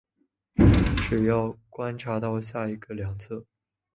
[1.07, 3.45] 只要观察到下一个量测。